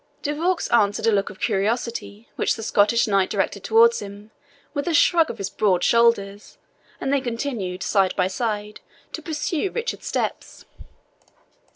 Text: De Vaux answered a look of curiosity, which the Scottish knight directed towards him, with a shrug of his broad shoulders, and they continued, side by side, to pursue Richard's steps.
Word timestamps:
De 0.23 0.33
Vaux 0.33 0.67
answered 0.69 1.05
a 1.05 1.11
look 1.11 1.29
of 1.29 1.39
curiosity, 1.39 2.27
which 2.35 2.55
the 2.55 2.63
Scottish 2.63 3.05
knight 3.05 3.29
directed 3.29 3.63
towards 3.63 3.99
him, 4.01 4.31
with 4.73 4.87
a 4.87 4.95
shrug 4.95 5.29
of 5.29 5.37
his 5.37 5.51
broad 5.51 5.83
shoulders, 5.83 6.57
and 6.99 7.13
they 7.13 7.21
continued, 7.21 7.83
side 7.83 8.15
by 8.15 8.25
side, 8.25 8.79
to 9.13 9.21
pursue 9.21 9.69
Richard's 9.69 10.07
steps. 10.07 10.65